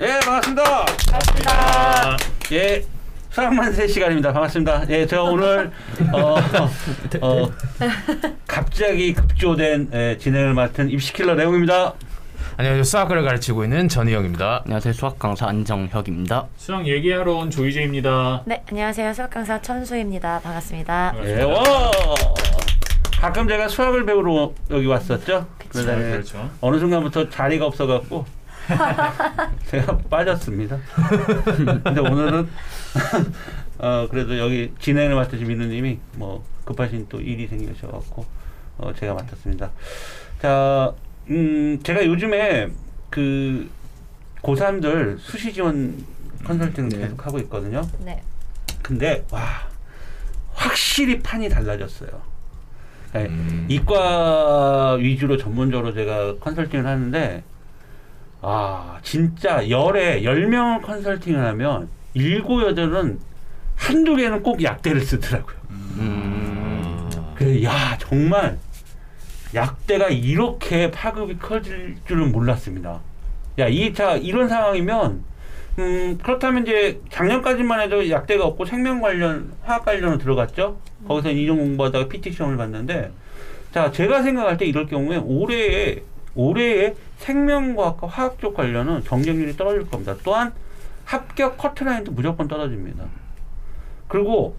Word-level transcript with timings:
예, 0.00 0.18
반갑습니다. 0.24 0.64
반갑습니다. 1.10 2.16
예, 2.52 2.84
수학만세 3.30 3.86
시간입니다. 3.86 4.32
반갑습니다. 4.32 4.84
예, 4.90 5.06
제가 5.06 5.22
오늘 5.22 5.70
어, 6.12 6.34
어, 7.20 7.50
갑자기 8.46 9.12
급조된 9.14 9.90
예, 9.92 10.18
진행을 10.18 10.54
맡은 10.54 10.90
입시킬러 10.90 11.34
내용입니다. 11.34 11.94
안녕하세요. 12.56 12.84
수학을 12.84 13.22
가르치고 13.24 13.64
있는 13.64 13.88
전희영입니다. 13.88 14.62
안녕하세요. 14.64 14.92
수학 14.92 15.18
강사 15.18 15.46
안정혁입니다. 15.48 16.46
수학 16.56 16.86
얘기하러 16.86 17.32
온 17.34 17.50
조이재입니다. 17.50 18.42
네, 18.46 18.62
안녕하세요. 18.70 19.12
수학 19.12 19.30
강사 19.30 19.60
천수입니다. 19.60 20.40
반갑습니다. 20.40 21.14
예, 21.24 21.42
와. 21.42 21.62
가끔 23.20 23.48
제가 23.48 23.68
수학을 23.68 24.04
배우러 24.04 24.52
여기 24.70 24.86
왔었죠. 24.86 25.46
그러다 25.68 25.96
네, 25.96 26.10
그렇죠. 26.12 26.50
어느 26.60 26.78
순간부터 26.78 27.30
자리가 27.30 27.66
없어갖고 27.66 28.24
제가 29.66 29.98
빠졌습니다. 30.10 30.78
근데 31.84 32.00
오늘은 32.00 32.48
어 33.78 34.08
그래도 34.10 34.38
여기 34.38 34.72
진행을 34.78 35.14
맡으신 35.16 35.46
민우님이 35.46 35.98
뭐 36.16 36.44
급하신 36.64 37.06
또 37.08 37.20
일이 37.20 37.46
생기셔갖고 37.46 38.24
어 38.78 38.92
제가 38.94 39.14
맡았습니다. 39.14 39.70
자, 40.40 40.92
음 41.30 41.78
제가 41.82 42.04
요즘에 42.06 42.70
그 43.10 43.68
고3들 44.42 45.18
수시 45.18 45.52
지원 45.52 46.04
컨설팅을 46.44 46.90
네. 46.90 46.98
계속 46.98 47.26
하고 47.26 47.38
있거든요. 47.40 47.82
네. 48.00 48.22
근데 48.82 49.24
와 49.30 49.42
확실히 50.52 51.20
판이 51.20 51.48
달라졌어요. 51.48 52.34
네, 53.14 53.26
음. 53.26 53.66
이과 53.68 54.94
위주로 54.94 55.36
전문적으로 55.36 55.94
제가 55.94 56.36
컨설팅을 56.40 56.84
하는데 56.84 57.42
아 58.46 58.98
진짜 59.02 59.68
열에 59.70 60.22
열 60.22 60.46
명을 60.46 60.82
컨설팅을 60.82 61.44
하면 61.46 61.88
일곱 62.12 62.62
여덟은 62.62 63.18
한두 63.74 64.16
개는 64.16 64.42
꼭 64.42 64.62
약대를 64.62 65.00
쓰더라고요. 65.00 65.56
음. 65.70 67.08
그야 67.34 67.96
정말 67.98 68.58
약대가 69.54 70.08
이렇게 70.08 70.90
파급이 70.90 71.38
커질 71.38 71.96
줄은 72.06 72.32
몰랐습니다. 72.32 73.00
야, 73.58 73.68
이, 73.68 73.92
자, 73.94 74.16
이런 74.16 74.48
상황이면, 74.48 75.24
음, 75.78 76.18
그렇다면 76.22 76.64
이제 76.64 77.00
작년까지만 77.10 77.80
해도 77.80 78.10
약대가 78.10 78.44
없고 78.44 78.64
생명 78.64 79.00
관련, 79.00 79.52
화학 79.62 79.84
관련으로 79.84 80.18
들어갔죠? 80.18 80.78
거기서 81.06 81.30
이종 81.30 81.58
공부하다가 81.58 82.08
PT 82.08 82.32
시험을 82.32 82.56
봤는데, 82.56 83.12
자, 83.72 83.92
제가 83.92 84.22
생각할 84.22 84.56
때 84.56 84.66
이럴 84.66 84.86
경우에 84.86 85.18
올해에, 85.18 86.02
올해에 86.34 86.94
생명과학과 87.18 88.06
화학 88.06 88.38
쪽 88.38 88.54
관련은 88.54 89.04
경쟁률이 89.04 89.56
떨어질 89.56 89.88
겁니다. 89.88 90.14
또한 90.24 90.52
합격 91.04 91.58
커트라인도 91.58 92.12
무조건 92.12 92.48
떨어집니다. 92.48 93.04
그리고, 94.08 94.56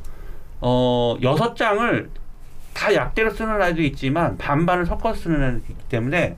어, 0.61 1.17
여섯 1.21 1.55
장을 1.55 2.09
다 2.73 2.93
약대로 2.93 3.29
쓰는 3.29 3.61
아이도 3.61 3.81
있지만 3.81 4.37
반반을 4.37 4.85
섞어서 4.85 5.19
쓰는 5.19 5.41
아이도 5.41 5.57
있기 5.57 5.75
때문에 5.89 6.35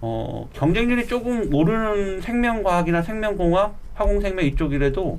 어, 0.00 0.48
경쟁률이 0.52 1.06
조금 1.06 1.52
오르는 1.52 2.20
생명과학이나 2.20 3.02
생명공학, 3.02 3.74
화공생명 3.94 4.44
이쪽이라도 4.44 5.18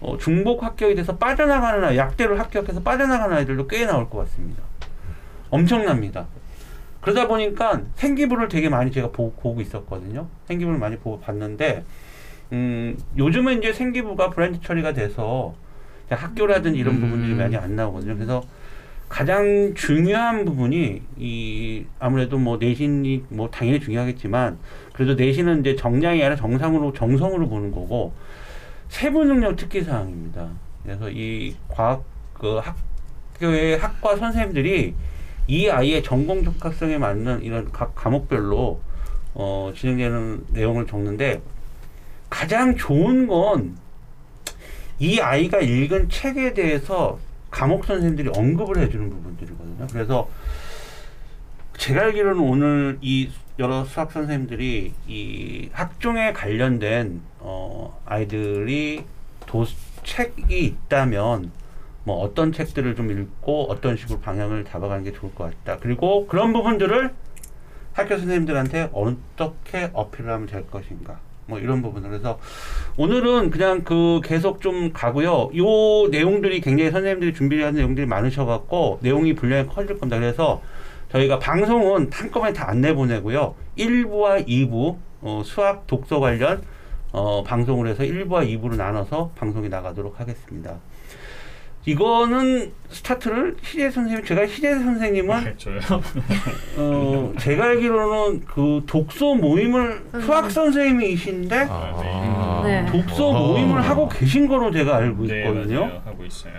어, 0.00 0.18
중복 0.18 0.62
합격이 0.64 0.96
돼서 0.96 1.16
빠져나가는 1.16 1.82
아이, 1.84 1.96
약대로 1.96 2.36
합격해서 2.38 2.82
빠져나가는 2.82 3.36
아이들도 3.36 3.68
꽤 3.68 3.86
나올 3.86 4.10
것 4.10 4.18
같습니다. 4.18 4.62
엄청납니다. 5.50 6.26
그러다 7.02 7.28
보니까 7.28 7.82
생기부를 7.96 8.48
되게 8.48 8.68
많이 8.68 8.90
제가 8.90 9.10
보, 9.10 9.32
보고 9.32 9.60
있었거든요. 9.60 10.28
생기부를 10.46 10.78
많이 10.78 10.96
보고 10.96 11.20
봤는데, 11.20 11.84
음, 12.52 12.96
요즘은 13.18 13.58
이제 13.58 13.72
생기부가 13.72 14.30
브랜드 14.30 14.60
처리가 14.60 14.94
돼서 14.94 15.54
학교라든지 16.08 16.78
이런 16.78 16.96
음. 16.96 17.00
부분들이 17.00 17.34
많이 17.34 17.56
안 17.56 17.76
나오거든요. 17.76 18.14
그래서 18.14 18.42
가장 19.08 19.74
중요한 19.74 20.44
부분이 20.44 21.02
이 21.18 21.84
아무래도 21.98 22.38
뭐 22.38 22.56
내신이 22.56 23.24
뭐 23.28 23.50
당연히 23.50 23.78
중요하겠지만 23.80 24.58
그래도 24.94 25.14
내신은 25.14 25.60
이제 25.60 25.76
정량이 25.76 26.22
아니라 26.22 26.36
정상으로 26.36 26.92
정성으로 26.94 27.48
보는 27.48 27.72
거고 27.72 28.14
세부 28.88 29.24
능력 29.24 29.56
특기 29.56 29.82
사항입니다. 29.82 30.48
그래서 30.82 31.10
이 31.10 31.54
과학 31.68 32.04
그 32.32 32.60
학교의 33.34 33.78
학과 33.78 34.16
선생님들이 34.16 34.94
이 35.46 35.68
아이의 35.68 36.02
전공 36.02 36.44
적합성에 36.44 36.98
맞는 36.98 37.42
이런 37.42 37.70
각 37.72 37.94
과목별로 37.94 38.80
어 39.34 39.72
진행되는 39.76 40.46
내용을 40.50 40.86
적는데 40.86 41.42
가장 42.30 42.76
좋은 42.76 43.26
건 43.26 43.82
이 45.02 45.20
아이가 45.20 45.58
읽은 45.58 46.08
책에 46.08 46.54
대해서 46.54 47.18
과목 47.50 47.84
선생님들이 47.84 48.30
언급을 48.36 48.78
해주는 48.78 49.10
부분들이거든요. 49.10 49.88
그래서 49.90 50.28
제가 51.76 52.02
알기로는 52.02 52.38
오늘 52.40 52.98
이 53.00 53.28
여러 53.58 53.84
수학 53.84 54.12
선생님들이 54.12 54.92
이 55.08 55.68
학종에 55.72 56.32
관련된 56.32 57.20
어 57.40 58.00
아이들이 58.06 59.04
도 59.46 59.64
책이 60.04 60.60
있다면 60.64 61.50
뭐 62.04 62.16
어떤 62.20 62.52
책들을 62.52 62.94
좀 62.96 63.10
읽고 63.10 63.70
어떤 63.70 63.96
식으로 63.96 64.20
방향을 64.20 64.64
잡아가는 64.64 65.04
게 65.04 65.12
좋을 65.12 65.34
것 65.34 65.44
같다. 65.44 65.78
그리고 65.80 66.26
그런 66.26 66.52
부분들을 66.52 67.10
학교 67.92 68.16
선생님들한테 68.16 68.90
어떻게 68.92 69.90
어필을 69.92 70.30
하면 70.30 70.46
될 70.46 70.66
것인가. 70.66 71.18
뭐 71.46 71.58
이런 71.58 71.82
부분들 71.82 72.10
그래서 72.10 72.38
오늘은 72.96 73.50
그냥 73.50 73.82
그 73.84 74.20
계속 74.24 74.60
좀 74.60 74.92
가고요. 74.92 75.50
요 75.56 76.08
내용들이 76.10 76.60
굉장히 76.60 76.90
선생님들이 76.90 77.34
준비한 77.34 77.74
내용들이 77.74 78.06
많으셔 78.06 78.46
갖고 78.46 78.98
내용이 79.02 79.34
분량이 79.34 79.66
커질 79.68 79.98
겁니다. 79.98 80.18
그래서 80.18 80.62
저희가 81.10 81.38
방송은 81.38 82.10
한꺼번에 82.12 82.52
다 82.52 82.68
안 82.68 82.80
내보내고요. 82.80 83.54
1부와 83.76 84.46
2부 84.46 84.96
어, 85.20 85.42
수학 85.44 85.86
독서 85.86 86.20
관련 86.20 86.62
어, 87.12 87.42
방송을 87.42 87.86
해서 87.88 88.02
1부와 88.02 88.48
2부로 88.48 88.76
나눠서 88.76 89.32
방송이 89.36 89.68
나가도록 89.68 90.18
하겠습니다. 90.20 90.76
이거는 91.84 92.72
스타트를 92.90 93.56
희재 93.62 93.90
선생님, 93.90 94.24
제가 94.24 94.46
희재 94.46 94.74
선생님은 94.74 95.44
네, 95.44 95.54
저요. 95.56 95.80
어, 96.76 97.32
제가 97.38 97.64
알기로는 97.64 98.44
그 98.44 98.82
독서 98.86 99.34
모임을 99.34 100.04
수학 100.20 100.50
선생님이신데 100.50 101.66
아. 101.68 102.62
네. 102.64 102.86
독서 102.86 103.28
어허. 103.28 103.52
모임을 103.52 103.80
하고 103.82 104.08
계신 104.08 104.46
거로 104.46 104.70
제가 104.70 104.96
알고 104.96 105.26
네, 105.26 105.40
있거든요. 105.40 105.80
맞아요. 105.86 106.02
하고 106.04 106.24
있어요. 106.24 106.52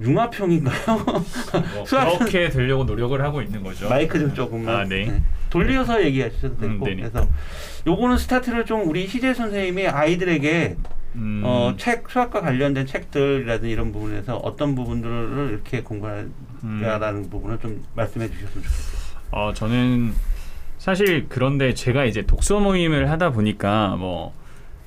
융합형인가요? 0.00 0.98
뭐 1.04 1.84
수학 1.86 2.18
그렇게 2.18 2.48
되려고 2.48 2.82
노력을 2.82 3.20
하고 3.22 3.40
있는 3.42 3.62
거죠. 3.62 3.88
마이크 3.88 4.18
좀 4.18 4.34
조금만 4.34 4.74
아, 4.76 4.84
네. 4.84 5.06
네. 5.06 5.22
돌려서 5.50 6.02
얘기하셔도 6.02 6.56
되고 6.58 6.72
음, 6.72 6.80
네네. 6.80 6.96
그래서 6.96 7.28
요거는 7.86 8.16
스타트를 8.16 8.64
좀 8.64 8.88
우리 8.88 9.06
희재 9.06 9.34
선생님이 9.34 9.86
아이들에게 9.86 10.76
음, 11.16 11.42
어, 11.44 11.74
책 11.76 12.08
수학과 12.08 12.40
관련된 12.40 12.86
책들이라든지 12.86 13.70
이런 13.70 13.92
부분에서 13.92 14.36
어떤 14.36 14.74
부분들을 14.74 15.50
이렇게 15.52 15.78
음. 15.78 15.84
공부하라는 15.84 17.30
부분을 17.30 17.58
좀 17.60 17.82
말씀해 17.94 18.28
주셨으면 18.28 18.64
좋겠어요. 18.64 19.20
어, 19.30 19.52
저는 19.52 20.12
사실 20.78 21.26
그런데 21.28 21.74
제가 21.74 22.04
이제 22.04 22.22
독서 22.22 22.60
모임을 22.60 23.10
하다 23.10 23.30
보니까 23.32 23.96
뭐 23.96 24.34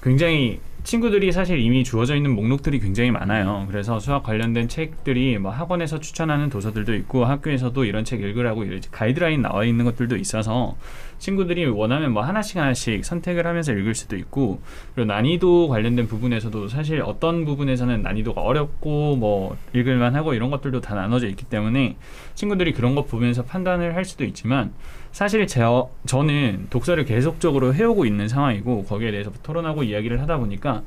굉장히 0.02 0.60
친구들이 0.84 1.34
사실 1.34 1.60
이미 1.60 1.84
주어져 1.84 2.16
있는 2.16 2.34
목록들이 2.34 2.80
굉장히 2.80 3.12
많아요. 3.12 3.66
그래서 3.70 4.00
수학 4.00 4.24
관련된 4.24 4.70
책들이 4.70 5.38
뭐 5.38 5.52
학원에서 5.52 6.00
추천하는 6.00 6.50
도서들도 6.50 6.96
있고 6.96 7.26
학교에서도 7.26 7.84
이런 7.84 8.06
책 8.06 8.22
읽으라고 8.22 8.64
이렇게 8.64 8.88
가이드라인 8.90 9.42
나와 9.42 9.66
있는 9.66 9.84
것들도 9.84 10.16
있어서 10.16 10.78
친구들이 11.20 11.66
원하면 11.66 12.12
뭐 12.14 12.24
하나씩 12.24 12.58
하나씩 12.58 13.04
선택을 13.04 13.48
하면서 13.48 13.72
읽을 13.74 13.96
수도 13.96 14.16
있고 14.18 14.62
그리고 14.94 15.08
난이도 15.08 15.68
관련된 15.68 16.08
부분에서도 16.08 16.68
사실 16.68 17.02
어떤 17.02 17.46
부분에서는 17.46 18.02
난이도가 18.04 18.42
어렵고 18.42 19.16
뭐 19.16 19.58
읽을만 19.74 20.16
하고 20.16 20.34
이런 20.34 20.52
것들도 20.52 20.82
다 20.82 20.96
나눠져 20.96 21.28
있기 21.28 21.46
때문에 21.46 21.98
친구들이 22.36 22.74
그런 22.74 22.96
거 22.96 23.06
보면서 23.06 23.44
판단을 23.44 23.96
할 23.96 24.06
수도 24.06 24.24
있지만 24.26 24.74
사실 25.12 25.48
제, 25.48 25.64
저는 26.06 26.68
독서를 26.70 27.06
계속적으로 27.06 27.74
해오고 27.74 28.06
있는 28.06 28.28
상황이고 28.28 28.86
거기에 28.86 29.12
대해서 29.12 29.32
토론하고 29.44 29.84
이야기를 29.84 30.22
하다 30.22 30.38
보니까 30.38 30.84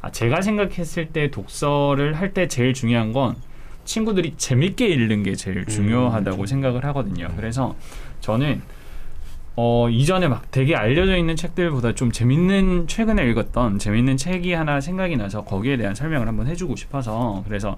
아, 0.00 0.10
제가 0.10 0.42
생각했을 0.42 1.08
때 1.08 1.30
독서를 1.30 2.14
할 2.14 2.32
때 2.32 2.46
제일 2.46 2.74
중요한 2.74 3.12
건 3.12 3.36
친구들이 3.84 4.34
재밌게 4.36 4.86
읽는 4.86 5.22
게 5.22 5.34
제일 5.34 5.64
중요하다고 5.64 6.44
생각을 6.44 6.84
하거든요. 6.86 7.28
그래서 7.36 7.74
저는 8.20 8.60
어, 9.60 9.88
이전에 9.90 10.28
막 10.28 10.52
되게 10.52 10.76
알려져 10.76 11.16
있는 11.16 11.34
책들보다 11.34 11.96
좀 11.96 12.12
재밌는 12.12 12.86
최근에 12.86 13.28
읽었던 13.28 13.80
재밌는 13.80 14.16
책이 14.16 14.52
하나 14.52 14.80
생각이 14.80 15.16
나서 15.16 15.42
거기에 15.42 15.76
대한 15.76 15.96
설명을 15.96 16.28
한번 16.28 16.46
해주고 16.46 16.76
싶어서 16.76 17.42
그래서 17.44 17.76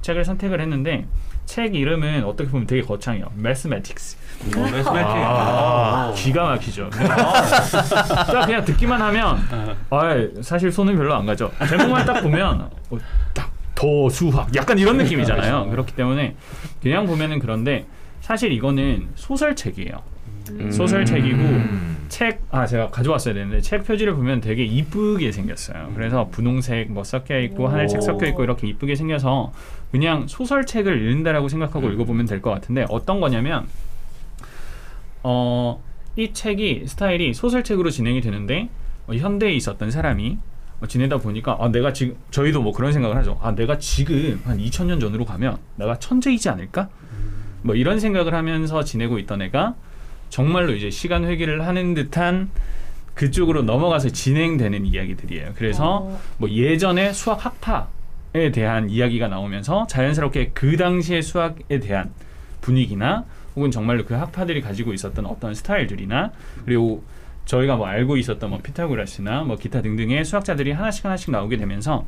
책을 0.00 0.24
선택을 0.24 0.58
했는데 0.62 1.06
책 1.44 1.74
이름은 1.74 2.24
어떻게 2.24 2.48
보면 2.48 2.66
되게 2.66 2.80
거창해요. 2.80 3.30
Mathematics. 3.36 4.16
뭐 4.54 4.62
매스매치. 4.70 4.88
아. 4.88 6.14
기가 6.16 6.44
막히죠. 6.44 6.88
딱 6.88 8.46
그냥 8.46 8.64
듣기만 8.64 9.02
하면 9.02 9.36
아 9.90 10.40
사실 10.40 10.72
손은 10.72 10.96
별로 10.96 11.14
안 11.14 11.26
가죠. 11.26 11.52
제목만 11.68 12.06
딱 12.06 12.22
보면 12.22 12.70
어, 12.88 12.98
딱더 13.34 14.08
수학 14.08 14.56
약간 14.56 14.78
이런 14.78 14.96
느낌이잖아요. 14.96 15.68
그렇기 15.68 15.94
때문에 15.94 16.36
그냥 16.80 17.06
보면은 17.06 17.38
그런데 17.38 17.84
사실 18.22 18.50
이거는 18.50 19.08
소설책이에요. 19.14 20.16
음. 20.50 20.70
소설책이고 20.70 21.38
음. 21.38 21.96
책, 22.08 22.40
아, 22.50 22.66
제가 22.66 22.88
가져왔어야 22.88 23.34
되는데, 23.34 23.60
책 23.60 23.84
표지를 23.84 24.14
보면 24.14 24.40
되게 24.40 24.64
이쁘게 24.64 25.30
생겼어요. 25.30 25.92
그래서 25.94 26.28
분홍색 26.30 26.90
뭐 26.90 27.04
섞여 27.04 27.38
있고, 27.40 27.68
하늘색 27.68 28.02
섞여 28.02 28.26
있고, 28.28 28.42
이렇게 28.44 28.66
이쁘게 28.66 28.94
생겨서 28.94 29.52
그냥 29.92 30.26
소설책을 30.26 31.02
읽는다라고 31.02 31.48
생각하고 31.48 31.90
읽어보면 31.90 32.24
될 32.24 32.40
것 32.40 32.50
같은데, 32.50 32.86
어떤 32.88 33.20
거냐면, 33.20 33.66
어, 35.22 35.82
이 36.16 36.32
책이 36.32 36.84
스타일이 36.86 37.34
소설책으로 37.34 37.90
진행이 37.90 38.20
되는데, 38.20 38.68
어, 39.06 39.14
현대에 39.14 39.52
있었던 39.52 39.90
사람이 39.90 40.38
어, 40.80 40.86
지내다 40.86 41.18
보니까, 41.18 41.56
아, 41.60 41.68
내가 41.68 41.92
지금, 41.92 42.16
저희도 42.30 42.62
뭐 42.62 42.72
그런 42.72 42.92
생각을 42.92 43.16
하죠. 43.16 43.38
아, 43.42 43.52
내가 43.54 43.78
지금 43.78 44.40
한 44.44 44.58
2000년 44.58 45.00
전으로 45.00 45.24
가면 45.24 45.58
내가 45.76 45.98
천재이지 45.98 46.48
않을까? 46.48 46.88
뭐 47.62 47.74
이런 47.74 47.98
생각을 47.98 48.32
하면서 48.34 48.84
지내고 48.84 49.18
있던 49.18 49.42
애가 49.42 49.74
정말로 50.28 50.72
이제 50.74 50.90
시간 50.90 51.24
회귀를 51.24 51.66
하는 51.66 51.94
듯한 51.94 52.50
그쪽으로 53.14 53.62
넘어가서 53.62 54.10
진행되는 54.10 54.86
이야기들이에요. 54.86 55.52
그래서 55.56 55.96
어. 56.02 56.20
뭐 56.38 56.48
예전에 56.48 57.12
수학 57.12 57.44
학파에 57.44 58.52
대한 58.52 58.90
이야기가 58.90 59.28
나오면서 59.28 59.86
자연스럽게 59.88 60.52
그 60.54 60.76
당시의 60.76 61.22
수학에 61.22 61.80
대한 61.80 62.12
분위기나 62.60 63.24
혹은 63.56 63.72
정말로 63.72 64.04
그 64.04 64.14
학파들이 64.14 64.60
가지고 64.60 64.92
있었던 64.92 65.26
어떤 65.26 65.54
스타일들이나 65.54 66.30
그리고 66.64 67.02
저희가 67.44 67.76
뭐 67.76 67.86
알고 67.86 68.16
있었던 68.18 68.50
뭐 68.50 68.60
피타고라스나 68.62 69.42
뭐 69.42 69.56
기타 69.56 69.82
등등의 69.82 70.24
수학자들이 70.24 70.70
하나씩 70.70 71.04
하나씩 71.04 71.30
나오게 71.30 71.56
되면서 71.56 72.06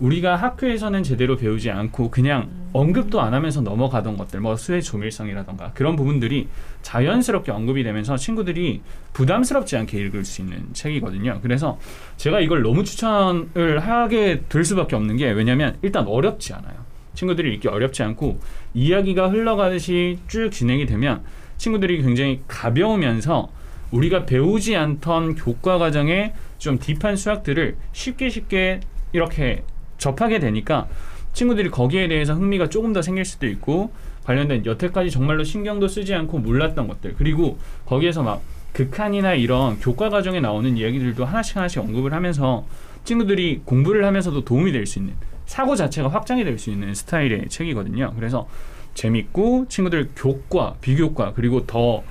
우리가 0.00 0.36
학교에서는 0.36 1.02
제대로 1.02 1.36
배우지 1.36 1.70
않고 1.70 2.10
그냥 2.10 2.50
언급도 2.72 3.20
안 3.20 3.32
하면서 3.32 3.60
넘어가던 3.60 4.16
것들 4.16 4.40
뭐 4.40 4.56
수의 4.56 4.82
조밀성이라던가 4.82 5.72
그런 5.74 5.94
부분들이 5.94 6.48
자연스럽게 6.82 7.52
언급이 7.52 7.84
되면서 7.84 8.16
친구들이 8.16 8.82
부담스럽지 9.12 9.76
않게 9.76 9.98
읽을 9.98 10.24
수 10.24 10.42
있는 10.42 10.66
책이거든요. 10.72 11.38
그래서 11.42 11.78
제가 12.16 12.40
이걸 12.40 12.62
너무 12.62 12.82
추천을 12.82 13.78
하게 13.80 14.42
될 14.48 14.64
수밖에 14.64 14.96
없는 14.96 15.16
게 15.16 15.30
왜냐면 15.30 15.76
일단 15.82 16.06
어렵지 16.06 16.52
않아요. 16.54 16.74
친구들이 17.14 17.54
읽기 17.54 17.68
어렵지 17.68 18.02
않고 18.02 18.40
이야기가 18.74 19.30
흘러가듯이 19.30 20.18
쭉 20.26 20.50
진행이 20.50 20.86
되면 20.86 21.22
친구들이 21.56 22.02
굉장히 22.02 22.40
가벼우면서 22.48 23.48
우리가 23.92 24.26
배우지 24.26 24.74
않던 24.74 25.36
교과 25.36 25.78
과정의 25.78 26.32
좀 26.58 26.80
딥한 26.80 27.14
수학들을 27.14 27.76
쉽게 27.92 28.28
쉽게 28.28 28.80
이렇게 29.12 29.62
접하게 30.04 30.38
되니까 30.38 30.86
친구들이 31.32 31.70
거기에 31.70 32.08
대해서 32.08 32.34
흥미가 32.34 32.68
조금 32.68 32.92
더 32.92 33.00
생길 33.00 33.24
수도 33.24 33.46
있고 33.46 33.90
관련된 34.24 34.66
여태까지 34.66 35.10
정말로 35.10 35.44
신경도 35.44 35.88
쓰지 35.88 36.14
않고 36.14 36.38
몰랐던 36.40 36.88
것들 36.88 37.14
그리고 37.16 37.58
거기에서 37.86 38.22
막 38.22 38.42
극한이나 38.74 39.34
이런 39.34 39.78
교과 39.80 40.10
과정에 40.10 40.40
나오는 40.40 40.76
이야기들도 40.76 41.24
하나씩 41.24 41.56
하나씩 41.56 41.78
언급을 41.80 42.12
하면서 42.12 42.66
친구들이 43.04 43.62
공부를 43.64 44.04
하면서도 44.04 44.44
도움이 44.44 44.72
될 44.72 44.86
수 44.86 44.98
있는 44.98 45.14
사고 45.46 45.74
자체가 45.76 46.08
확장이 46.08 46.44
될 46.44 46.58
수 46.58 46.70
있는 46.70 46.94
스타일의 46.94 47.48
책이거든요. 47.48 48.12
그래서 48.16 48.46
재밌고 48.94 49.66
친구들 49.68 50.10
교과, 50.16 50.76
비교과 50.80 51.32
그리고 51.34 51.66
더 51.66 52.02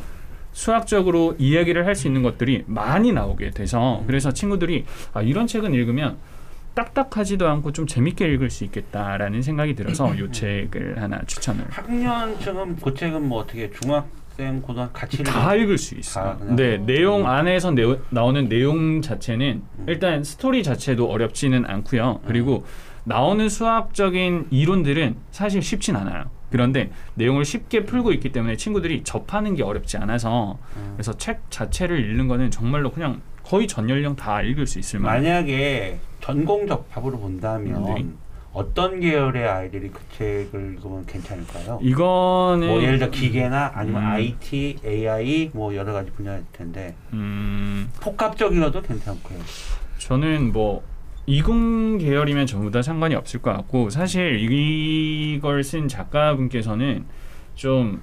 수학적으로 0.52 1.36
이야기를 1.38 1.86
할 1.86 1.96
수 1.96 2.08
있는 2.08 2.22
것들이 2.24 2.64
많이 2.68 3.12
나오게 3.12 3.52
돼서 3.52 4.04
그래서 4.08 4.32
친구들이 4.32 4.86
아 5.14 5.22
이런 5.22 5.48
책은 5.48 5.74
읽으면 5.74 6.18
딱딱하지도 6.76 7.48
않고 7.48 7.72
좀 7.72 7.86
재밌게 7.86 8.28
읽을 8.34 8.50
수 8.50 8.64
있겠다라는 8.64 9.42
생각이 9.42 9.76
들어서 9.76 10.14
이 10.16 10.32
책을 10.32 11.02
하나 11.02 11.22
추천을 11.26 11.66
학년층은 11.70 12.78
그 12.78 12.94
책은 12.94 13.28
뭐 13.28 13.42
어떻게 13.42 13.70
중학생, 13.70 14.62
고등학 14.62 14.92
같이 14.94 15.24
다 15.24 15.56
읽을 15.56 15.78
수 15.78 15.96
있어요. 15.96 16.40
네, 16.56 16.78
내용 16.78 17.30
안에서 17.30 17.72
내, 17.72 17.84
나오는 18.10 18.50
내용 18.50 19.02
자체는 19.02 19.62
음. 19.80 19.86
일단 19.88 20.24
스토리 20.24 20.64
자체도 20.64 21.10
어렵지는 21.10 21.66
않고요. 21.66 22.22
그리고 22.26 22.66
나오는 23.04 23.48
수학적인 23.50 24.48
이론들은 24.50 25.16
사실 25.32 25.62
쉽진 25.62 25.96
않아요. 25.96 26.32
그런데 26.50 26.92
내용을 27.16 27.46
쉽게 27.46 27.84
풀고 27.86 28.12
있기 28.14 28.32
때문에 28.32 28.58
친구들이 28.58 29.04
접하는 29.04 29.56
게 29.56 29.64
어렵지 29.64 29.98
않아서 29.98 30.60
음. 30.78 30.94
그래서 30.96 31.18
책 31.18 31.42
자체를 31.50 32.00
읽는 32.00 32.28
거는 32.28 32.52
정말로 32.52 32.92
그냥 32.92 33.22
거의 33.44 33.68
전 33.68 33.90
연령 33.90 34.16
다 34.16 34.42
읽을 34.42 34.66
수 34.68 34.80
있을 34.80 35.00
만한 35.00 35.24
만약에 35.24 36.00
전공 36.24 36.66
적합으로 36.66 37.20
본다면 37.20 37.84
네. 37.84 38.06
어떤 38.54 39.02
계열의 39.02 39.46
아이들이 39.46 39.90
그 39.90 40.00
책을 40.18 40.76
읽으면 40.76 41.06
괜찮을까요? 41.06 41.80
이거는 41.82 42.68
뭐 42.68 42.82
예를 42.82 42.98
들어 42.98 43.12
기계나 43.12 43.72
아니면 43.74 44.04
음. 44.04 44.08
IT, 44.08 44.78
AI 44.86 45.52
뭐 45.54 45.76
여러 45.76 45.92
가지 45.92 46.12
분야일 46.12 46.44
텐데 46.54 46.96
음, 47.12 47.90
복합적이어도 48.00 48.82
괜찮고요. 48.84 49.38
저는 49.98 50.54
뭐 50.54 50.82
이공 51.26 51.98
계열이면 51.98 52.46
전부 52.46 52.72
다 52.72 52.82
상관이 52.82 53.16
없을 53.16 53.42
것 53.42 53.52
같고 53.52 53.90
사실 53.90 54.40
이걸 54.40 55.62
쓴 55.64 55.90
작가분께서는 55.90 57.06
좀 57.56 58.02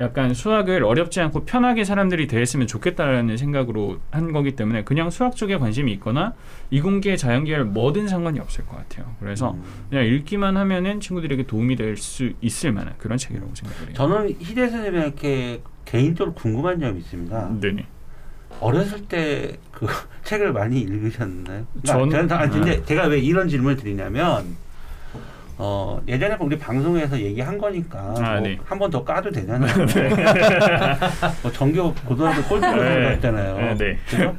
약간 0.00 0.32
수학을 0.32 0.84
어렵지 0.84 1.20
않고 1.20 1.44
편하게 1.44 1.84
사람들이 1.84 2.28
대했으면 2.28 2.66
좋겠다라는 2.68 3.36
생각으로 3.36 3.98
한 4.12 4.32
거기 4.32 4.52
때문에 4.54 4.84
그냥 4.84 5.10
수학 5.10 5.34
쪽에 5.34 5.56
관심이 5.58 5.90
있거나 5.94 6.34
이공계 6.70 7.16
자연계열 7.16 7.64
뭐든 7.64 8.06
상관이 8.06 8.38
없을 8.38 8.64
것 8.66 8.76
같아요. 8.76 9.14
그래서 9.18 9.52
음. 9.52 9.62
그냥 9.90 10.04
읽기만 10.06 10.56
하면은 10.56 11.00
친구들에게 11.00 11.44
도움이 11.46 11.74
될 11.76 11.96
수 11.96 12.32
있을 12.40 12.70
만한 12.70 12.94
그런 12.98 13.18
책이라고 13.18 13.50
생각을 13.54 13.86
해요. 13.88 13.94
저는 13.94 14.36
희대 14.40 14.68
선생님에게 14.68 15.62
개인적으로 15.84 16.32
궁금한 16.34 16.78
점이 16.78 16.98
있습니다. 17.00 17.58
네네. 17.60 17.86
어렸을 18.60 19.00
때 19.06 19.56
그 19.72 19.86
책을 20.24 20.52
많이 20.52 20.80
읽으셨나요? 20.80 21.66
전- 21.84 22.10
저는 22.10 22.30
아, 22.32 22.48
근데 22.48 22.76
네. 22.76 22.84
제가 22.84 23.06
왜 23.06 23.18
이런 23.18 23.48
질문을 23.48 23.76
드리냐면 23.76 24.44
어 25.60 26.00
예전에 26.06 26.36
우리 26.40 26.56
방송에서 26.56 27.18
얘기한 27.18 27.58
거니까 27.58 28.14
아, 28.18 28.40
네. 28.40 28.56
한번 28.64 28.90
더 28.90 29.02
까도 29.02 29.30
되잖아요. 29.30 29.72
뭐 31.42 31.50
정교 31.52 31.92
고등학교 31.94 32.42
꼴찌로 32.44 32.82
네. 32.82 33.02
갔잖아요. 33.14 33.56
네, 33.56 33.74
네. 33.76 33.98
그죠? 34.08 34.36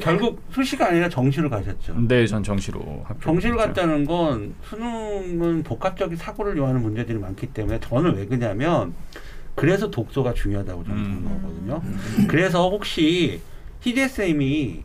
결국 0.00 0.42
수시가 0.50 0.88
아니라 0.88 1.08
정시로 1.10 1.50
가셨죠. 1.50 1.94
네, 2.08 2.26
전 2.26 2.42
정시로. 2.42 3.04
정시를 3.22 3.56
갔다는 3.56 4.06
건 4.06 4.54
수능은 4.64 5.62
복합적인 5.62 6.16
사고를 6.16 6.56
요하는 6.56 6.80
문제들이 6.80 7.18
많기 7.18 7.46
때문에 7.48 7.78
저는 7.80 8.16
왜 8.16 8.24
그러냐면 8.24 8.94
그래서 9.54 9.90
독서가 9.90 10.32
중요하다고 10.32 10.84
저는 10.84 10.98
음. 10.98 11.04
생각하거든요. 11.04 12.26
그래서 12.26 12.70
혹시 12.70 13.42
희재 13.80 14.08
쌤이 14.08 14.82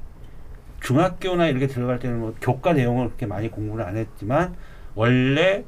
중학교나 0.82 1.48
이렇게 1.48 1.68
들어갈 1.68 2.00
때는 2.00 2.20
뭐 2.20 2.36
교과 2.42 2.74
내용을 2.74 3.08
그렇게 3.08 3.26
많이 3.26 3.50
공부를 3.50 3.86
안 3.86 3.96
했지만 3.96 4.56
원래 4.96 5.64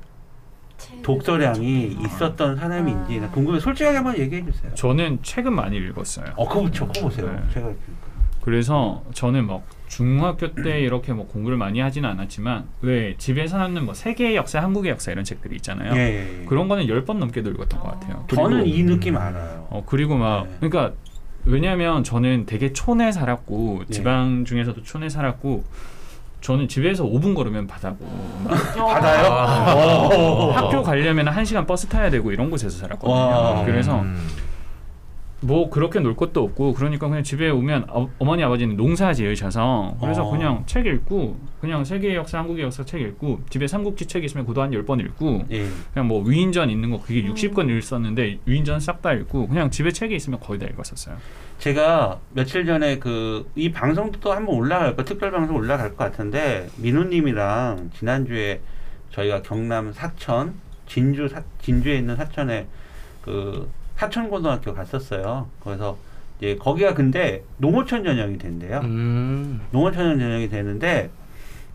독서량이 1.04 1.98
있었던 2.06 2.58
사람인지 2.58 3.20
나 3.20 3.30
궁금해. 3.32 3.60
솔직하게 3.60 3.98
한번 3.98 4.18
얘기해 4.18 4.44
주세요. 4.46 4.74
저는 4.76 5.20
책은 5.24 5.54
많이 5.54 5.78
읽었어요. 5.78 6.34
어, 6.36 6.48
그거 6.48 6.70
적어 6.72 6.92
보세요. 7.02 7.28
네. 7.32 7.54
제가 7.54 7.72
그래서 8.42 9.04
저는 9.14 9.46
막 9.46 9.64
중학교 9.88 10.54
때 10.56 10.80
이렇게 10.82 11.14
뭐 11.14 11.28
공부를 11.28 11.58
많이 11.58 11.80
하지는 11.80 12.10
않았지만 12.10 12.66
왜 12.82 13.16
집에서 13.18 13.60
하는 13.60 13.86
뭐 13.86 13.94
세계의 13.94 14.36
역사, 14.36 14.62
한국의 14.62 14.90
역사 14.92 15.12
이런 15.12 15.24
책들이 15.24 15.58
있잖아요. 15.58 15.94
예, 15.94 16.00
예, 16.00 16.42
예. 16.42 16.46
그런 16.46 16.68
거는 16.68 16.88
열 16.88 17.06
번 17.06 17.20
넘게도 17.20 17.52
읽었던 17.52 17.80
것 17.80 17.92
같아요. 18.00 18.26
저는 18.34 18.66
이 18.66 18.84
느낌 18.84 19.18
알아요. 19.18 19.68
어 19.70 19.84
그리고 19.86 20.16
막 20.18 20.46
네. 20.48 20.70
그러니까 20.70 20.96
왜냐하면 21.46 22.04
저는 22.04 22.46
되게 22.46 22.72
촌에 22.74 23.12
살았고 23.12 23.84
네. 23.88 23.94
지방 23.94 24.46
중에서도 24.46 24.82
촌에 24.84 25.10
살았고 25.10 25.64
저는 26.42 26.68
집에서 26.68 27.04
5분 27.06 27.36
걸으면 27.36 27.68
바다고 27.68 27.98
막 28.44 28.76
받아요? 28.76 30.10
오. 30.10 30.52
학교 30.52 30.82
가려면 30.82 31.28
한 31.28 31.46
시간 31.46 31.66
버스 31.68 31.88
타야 31.88 32.10
되고 32.10 32.32
이런 32.32 32.50
곳에서 32.50 32.80
살았거든요. 32.80 33.16
와. 33.16 33.64
그래서 33.64 34.00
음. 34.02 34.28
뭐 35.44 35.70
그렇게 35.72 36.00
놀 36.00 36.16
것도 36.16 36.44
없고 36.44 36.74
그러니까 36.76 37.08
그냥 37.08 37.24
집에 37.24 37.50
오면 37.50 37.86
어, 37.90 38.08
어머니 38.20 38.44
아버지는 38.44 38.78
농사 38.78 39.12
지으셔서 39.12 39.98
그래서 40.00 40.24
어. 40.28 40.32
그냥 40.32 40.64
책 40.68 40.86
읽고 40.86 41.36
그냥 41.60 41.84
세계의 41.84 42.16
역사 42.16 42.38
한국의 42.40 42.64
역사 42.66 42.86
책 42.86 43.02
읽고 43.02 43.42
집에 43.50 43.66
삼국지 43.68 44.06
책 44.06 44.24
있으면 44.24 44.46
그도 44.46 44.62
한 44.62 44.72
열 44.72 44.84
번 44.86 45.00
읽고 45.00 45.46
예. 45.52 45.68
그냥 45.94 46.08
뭐 46.08 46.24
위인전 46.24 46.70
있는 46.70 46.92
거 46.92 47.02
그게 47.02 47.24
60권 47.24 47.70
읽었는데 47.70 48.40
위인전 48.46 48.80
싹 48.80 49.02
다 49.02 49.14
읽고 49.14 49.48
그냥 49.48 49.72
집에 49.72 49.92
책이 49.92 50.16
있으면 50.16 50.40
거의 50.40 50.60
다 50.60 50.68
읽었었어요. 50.68 51.18
제가 51.58 52.20
며칠 52.34 52.66
전에 52.66 53.00
그 53.00 53.46
이 53.56 53.72
방송도 53.72 54.20
또 54.20 54.32
한번 54.34 54.56
올라갈 54.56 54.96
거 54.96 55.04
특별 55.04 55.32
방송 55.32 55.56
올라갈 55.56 55.90
것 55.90 55.98
같은데 55.98 56.68
민우님이랑 56.78 57.90
지난주에 57.98 58.62
저희가 59.12 59.42
경남 59.42 59.92
사천 59.92 60.54
진주 60.88 61.28
사, 61.28 61.42
진주에 61.62 61.98
있는 61.98 62.16
사천에 62.16 62.68
그 63.22 63.70
사천고등학교 64.06 64.74
갔었어요. 64.74 65.48
그래서 65.64 65.96
이제 66.40 66.56
거기가 66.56 66.96
근데 66.96 67.44
농어촌 67.58 68.04
전형이 68.04 68.40
된대요. 68.40 68.80
음. 68.84 69.62
농어촌 69.72 70.18
전형이 70.20 70.50
되는데 70.50 71.12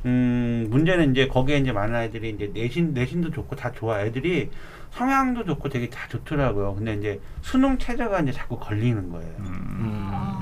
음 0.05 0.67
문제는 0.71 1.13
이제 1.13 1.29
거기에 1.29 1.59
이제 1.59 1.71
많은 1.71 1.95
아이들이 1.95 2.31
이제 2.31 2.51
내신 2.53 2.93
내신도 2.95 3.31
좋고 3.31 3.55
다 3.55 3.71
좋아 3.73 4.01
애들이 4.03 4.51
성향도 4.91 5.45
좋고 5.45 5.69
되게 5.69 5.89
다 5.89 6.09
좋더라고요. 6.09 6.75
근데 6.75 6.95
이제 6.95 7.21
수능 7.43 7.79
최저가 7.79 8.21
이제 8.21 8.33
자꾸 8.33 8.59
걸리는 8.59 9.09
거예요. 9.11 9.33
음. 9.39 10.41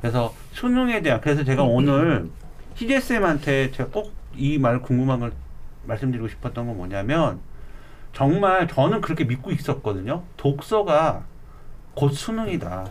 그래서 0.00 0.34
수능에 0.52 1.00
대한 1.02 1.20
그래서 1.20 1.44
제가 1.44 1.62
오늘 1.62 2.28
희재 2.74 2.98
쌤한테 3.00 3.70
제가 3.70 3.90
꼭 3.90 4.18
이 4.36 4.56
말 4.58 4.80
궁금한 4.82 5.18
걸 5.18 5.32
말씀드리고 5.86 6.28
싶었던 6.28 6.66
건 6.66 6.76
뭐냐면 6.76 7.40
정말 8.18 8.66
저는 8.66 9.00
그렇게 9.00 9.22
믿고 9.22 9.52
있었거든요. 9.52 10.24
독서가 10.36 11.22
곧 11.94 12.08
수능이다. 12.08 12.88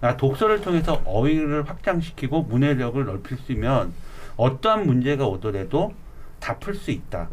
아, 0.00 0.16
독서를 0.16 0.60
통해서 0.60 1.00
어휘를 1.04 1.68
확장시키고 1.68 2.42
문해력을 2.42 3.04
넓힐 3.04 3.38
수 3.38 3.52
있으면 3.52 3.92
어떠한 4.36 4.86
문제가 4.86 5.24
오더라도 5.28 5.94
다 6.40 6.58
풀 6.58 6.74
수 6.74 6.90
있다. 6.90 7.28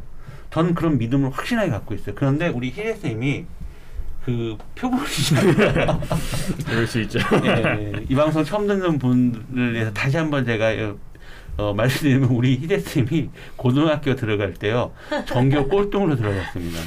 저는 0.51 0.75
그런 0.75 0.99
믿음을 0.99 1.31
확신하게 1.31 1.71
갖고 1.71 1.95
있어요. 1.95 2.13
그런데 2.13 2.49
우리 2.49 2.69
희재 2.69 2.93
쌤이 2.93 3.45
그 4.25 4.55
표본이잖아요. 4.75 6.01
그럴 6.67 6.85
수 6.85 7.01
있죠. 7.01 7.17
예, 7.45 7.93
이 8.07 8.13
방송 8.15 8.43
처음 8.43 8.67
듣는 8.67 8.99
분을 8.99 9.73
위해서 9.73 9.91
다시 9.91 10.17
한번 10.17 10.45
제가 10.45 10.67
어, 10.67 10.97
어, 11.57 11.73
말씀드리면 11.73 12.29
우리 12.29 12.57
희대 12.57 12.77
쌤이 12.77 13.31
고등학교 13.55 14.15
들어갈 14.15 14.53
때요 14.53 14.91
전교 15.25 15.67
꼴등으로 15.67 16.15
들어갔습니다. 16.15 16.79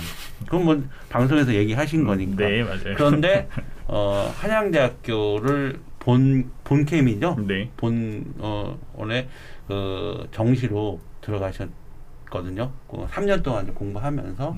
그건 0.44 0.64
뭐 0.64 0.82
방송에서 1.08 1.54
얘기하신 1.54 2.04
거니까. 2.04 2.48
네, 2.48 2.62
맞아요. 2.62 2.94
그런데 2.96 3.48
어, 3.86 4.32
한양대학교를 4.36 5.80
본 5.98 6.50
본캠이죠. 6.64 7.36
네. 7.46 7.70
본 7.76 8.34
어, 8.38 8.78
원래 8.94 9.28
그 9.66 10.28
정시로 10.30 11.00
들어가셨거든요. 11.20 12.70
그 12.88 13.06
3년 13.06 13.42
동안 13.42 13.74
공부하면서 13.74 14.56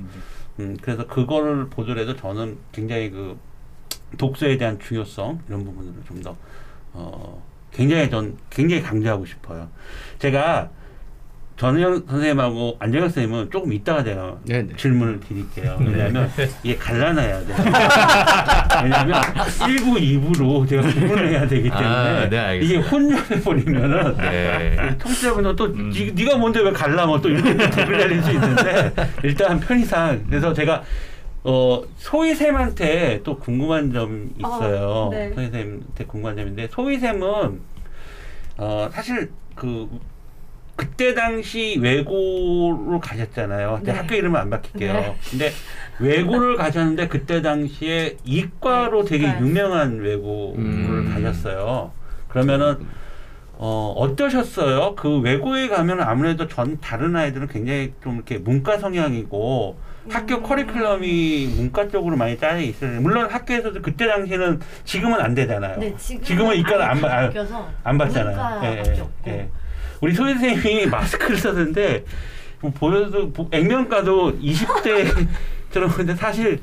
음, 0.61 0.77
그래서 0.83 1.07
그거를 1.07 1.69
보더라도 1.69 2.17
저는 2.17 2.59
굉장히 2.73 3.11
그 3.11 3.39
독서에 4.17 4.57
대한 4.57 4.79
중요성 4.79 5.41
이런 5.49 5.65
부분을 5.65 5.93
좀더 6.07 6.37
어, 6.93 7.43
굉장히 7.73 8.11
전 8.11 8.37
굉장히 8.51 8.83
강조하고 8.83 9.25
싶어요. 9.25 9.69
제가 10.19 10.71
전우영 11.59 12.05
선생님하고 12.09 12.77
안정혁 12.79 13.11
선생님은 13.11 13.51
조금 13.51 13.73
이따가 13.73 14.05
제가 14.05 14.37
네네. 14.45 14.77
질문을 14.77 15.19
드릴게요. 15.19 15.77
왜냐하면 15.81 16.31
이게 16.63 16.77
갈라놔야 16.77 17.41
돼요. 17.47 17.57
왜냐하면 18.85 19.21
1부, 19.21 19.99
2부로 19.99 20.69
제가 20.69 20.83
구분을 20.83 21.31
해야 21.31 21.49
되기 21.49 21.69
때문에 21.69 21.85
아, 21.85 22.29
네. 22.29 22.61
이게 22.63 22.77
혼전해 22.77 23.43
버리면은 23.43 24.17
네. 24.19 24.97
청취자분은 24.99 25.57
또 25.57 25.65
음. 25.65 25.91
니, 25.91 26.13
네가 26.13 26.37
뭔데 26.37 26.61
왜 26.61 26.71
갈라면 26.71 27.21
또 27.21 27.29
이렇게 27.29 27.57
댓글 27.71 27.99
달릴 27.99 28.23
수 28.23 28.31
있는데 28.31 28.93
일단 29.25 29.59
편의상 29.59 30.27
그래서 30.29 30.53
제가 30.53 30.85
어 31.43 31.83
소희쌤한테 31.97 33.23
또 33.25 33.37
궁금한 33.37 33.93
점 33.93 34.31
있어요. 34.39 34.87
어, 34.87 35.11
네. 35.11 35.33
소희쌤한테 35.35 36.05
궁금한 36.07 36.37
점인데 36.37 36.69
소희쌤은 36.71 37.61
어 38.59 38.89
사실 38.93 39.33
그 39.57 39.89
그때 40.79 41.13
당시 41.13 41.77
외고로 41.83 43.01
가셨잖아요. 43.03 43.75
근데 43.79 43.93
네. 43.93 43.99
학교 43.99 44.15
이름은 44.15 44.39
안 44.41 44.49
밝힐게요. 44.49 44.93
네. 44.93 45.17
근데 45.29 45.51
외고를 45.99 46.55
가셨는데 46.57 47.09
그때 47.09 47.43
당시에 47.43 48.17
이과로 48.25 49.03
네, 49.03 49.11
되게 49.11 49.25
이과였어요. 49.25 49.45
유명한 49.49 49.99
외고를 49.99 50.59
음. 50.65 51.11
가셨어요. 51.13 51.91
그러면은 52.29 52.77
어, 53.55 53.93
어떠셨어요? 53.97 54.95
그 54.95 55.19
외고에 55.19 55.67
가면 55.67 56.01
아무래도 56.01 56.47
전 56.47 56.79
다른 56.81 57.17
아이들은 57.17 57.49
굉장히 57.49 57.93
좀 58.01 58.15
이렇게 58.15 58.39
문과 58.39 58.79
성향이고 58.79 59.77
학교 60.09 60.37
음. 60.37 60.43
커리큘럼이 60.45 61.57
문과 61.57 61.89
쪽으로 61.89 62.17
많이 62.17 62.39
짜여 62.39 62.61
있어요. 62.61 63.01
물론 63.01 63.29
학교에서도 63.29 63.83
그때 63.83 64.07
당시에는 64.07 64.61
지금은 64.85 65.21
안 65.21 65.35
되잖아요. 65.35 65.77
네, 65.81 65.93
지금은, 65.97 66.25
지금은 66.25 66.57
이과를 66.59 66.83
안, 66.83 67.01
봐- 67.01 67.09
아, 67.09 67.21
바뀌어서 67.23 67.69
안 67.83 67.99
받잖아요. 67.99 68.37
문과밖에 68.61 69.01
없고. 69.01 69.59
우리 70.01 70.15
소희 70.15 70.35
선생님이 70.35 70.87
마스크를 70.91 71.37
썼는데 71.37 72.05
뭐 72.61 72.71
보여도 72.73 73.33
보- 73.33 73.49
액면가도 73.51 74.39
20대 74.41 75.27
들어오는데 75.71 76.15
사실 76.17 76.61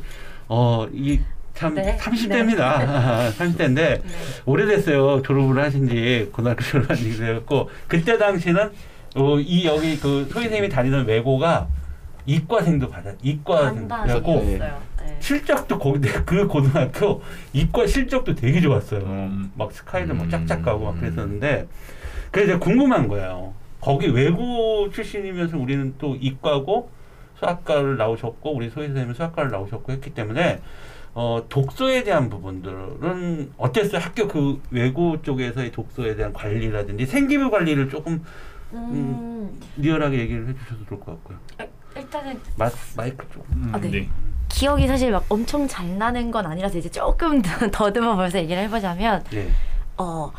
어이 0.47 1.19
참 1.53 1.73
네. 1.73 1.97
30대입니다. 1.97 3.31
30대인데 3.33 3.75
네. 3.75 4.01
오래됐어요. 4.45 5.21
졸업을 5.21 5.61
하신 5.63 5.87
지 5.87 6.29
고등학교 6.33 6.61
졸업한 6.63 6.97
지 6.97 7.17
되었고 7.17 7.69
그때 7.87 8.17
당시는 8.17 8.71
어, 9.15 9.39
이 9.39 9.65
여기 9.65 9.97
그 9.97 10.27
소희 10.29 10.43
선생님이 10.43 10.67
다니던 10.69 11.05
외고가 11.07 11.67
이과생도 12.25 12.89
받아 12.89 13.11
이과생이었고. 13.21 14.43
네. 14.59 14.71
실적도 15.19 15.79
거기 15.79 15.99
그 16.25 16.45
고등학교 16.47 17.21
이과 17.53 17.87
실적도 17.87 18.35
되게 18.35 18.59
좋았어요. 18.59 18.99
음. 19.01 19.51
막 19.55 19.71
스카이도 19.71 20.13
막 20.13 20.23
음. 20.25 20.29
짝짝 20.29 20.61
가고 20.63 20.85
막 20.85 20.99
그랬었는데 20.99 21.67
그래서 22.35 22.51
제가 22.51 22.59
궁금한 22.59 23.07
거예요. 23.07 23.53
거기 23.79 24.07
외고 24.07 24.89
출신이면서 24.91 25.57
우리는 25.57 25.95
또 25.97 26.15
이과고 26.15 26.89
수학과를 27.39 27.95
나오셨고 27.95 28.53
우리 28.53 28.69
소희 28.69 28.87
선생님은 28.87 29.15
수학과를 29.15 29.51
나오셨고 29.51 29.93
했기 29.93 30.13
때문에 30.13 30.59
어, 31.13 31.45
독서에 31.47 32.03
대한 32.03 32.29
부분들은 32.29 33.53
어땠어요? 33.55 34.01
학교 34.01 34.27
그 34.27 34.61
외고 34.69 35.21
쪽에서의 35.21 35.71
독서에 35.71 36.17
대한 36.17 36.33
관리라든지 36.33 37.05
생기부 37.05 37.49
관리를 37.49 37.87
조금 37.89 38.21
음, 38.73 39.57
리얼하게 39.77 40.19
얘기를 40.19 40.45
해주셔도 40.49 40.85
좋을 40.89 40.99
것 40.99 41.05
같고요. 41.05 41.37
일단은 41.95 42.37
마, 42.57 42.69
마이크 42.97 43.25
쪽. 43.33 43.45
음, 43.53 43.71
아, 43.73 43.79
네. 43.79 43.89
네. 43.91 44.09
기억이 44.49 44.87
사실 44.87 45.09
막 45.11 45.25
엄청 45.29 45.65
잘 45.69 45.97
나는 45.97 46.31
건 46.31 46.45
아니라서 46.45 46.77
이제 46.77 46.89
조금 46.91 47.41
더 47.41 47.71
더듬어 47.71 48.15
보면서 48.15 48.39
얘기를 48.39 48.61
해보자면 48.63 49.23
네. 49.31 49.47
어 49.97 50.33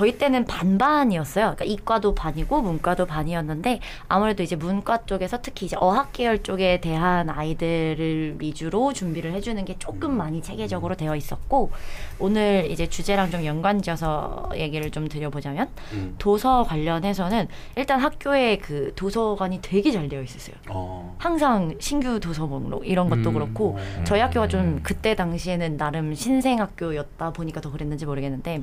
저희 0.00 0.16
때는 0.16 0.46
반반이었어요. 0.46 1.56
그러니까 1.56 1.66
이과도 1.66 2.14
반이고 2.14 2.62
문과도 2.62 3.04
반이었는데 3.04 3.80
아무래도 4.08 4.42
이제 4.42 4.56
문과 4.56 5.04
쪽에서 5.04 5.42
특히 5.42 5.66
이제 5.66 5.76
어학 5.78 6.14
계열 6.14 6.42
쪽에 6.42 6.80
대한 6.80 7.28
아이들을 7.28 8.36
위주로 8.38 8.94
준비를 8.94 9.34
해주는 9.34 9.62
게 9.66 9.76
조금 9.78 10.16
많이 10.16 10.40
체계적으로 10.40 10.94
되어 10.94 11.16
있었고 11.16 11.70
오늘 12.18 12.70
이제 12.70 12.86
주제랑 12.86 13.30
좀 13.30 13.44
연관지어서 13.44 14.52
얘기를 14.54 14.90
좀 14.90 15.06
드려보자면 15.06 15.68
음. 15.92 16.14
도서 16.16 16.62
관련해서는 16.62 17.48
일단 17.76 18.00
학교에 18.00 18.56
그 18.56 18.94
도서관이 18.96 19.58
되게 19.60 19.90
잘 19.90 20.08
되어 20.08 20.22
있었어요. 20.22 20.56
어. 20.70 21.14
항상 21.18 21.74
신규 21.78 22.20
도서 22.20 22.46
목록 22.46 22.88
이런 22.88 23.10
것도 23.10 23.28
음. 23.28 23.34
그렇고 23.34 23.76
음. 23.76 24.04
저희 24.06 24.20
학교가 24.20 24.48
좀 24.48 24.80
그때 24.82 25.14
당시에는 25.14 25.76
나름 25.76 26.14
신생 26.14 26.58
학교였다 26.58 27.34
보니까 27.34 27.60
더 27.60 27.70
그랬는지 27.70 28.06
모르겠는데 28.06 28.62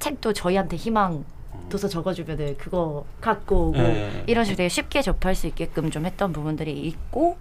책도 0.00 0.32
저희한테 0.32 0.76
희망 0.76 1.24
도서 1.68 1.86
적어주면은 1.88 2.56
그거 2.58 3.04
갖고 3.20 3.68
오고 3.68 3.78
네. 3.78 4.24
이런 4.26 4.44
식으로 4.44 4.56
되게 4.56 4.68
쉽게 4.68 5.02
접할 5.02 5.34
수 5.34 5.46
있게끔 5.46 5.90
좀 5.90 6.04
했던 6.06 6.32
부분들이 6.32 6.72
있고 6.86 7.36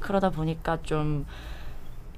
그러다 0.00 0.30
보니까 0.30 0.78
좀 0.82 1.26